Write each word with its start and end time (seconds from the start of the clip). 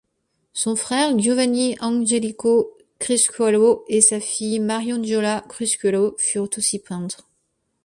Son 0.53 0.75
frère 0.75 1.15
Giovanni 1.19 1.77
Angelico 1.79 2.75
Criscuolo 2.97 3.85
et 3.87 4.01
sa 4.01 4.19
fille 4.19 4.59
Mariangiola 4.59 5.43
Criscuolo 5.47 6.15
furent 6.17 6.49
aussi 6.57 6.79
peintres. 6.79 7.29